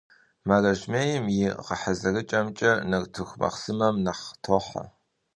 [0.47, 4.83] Мэрэмэжьейм и гъэхьэзырыкIэкIэ нартыху махъсымэм нэхъ тохьэ.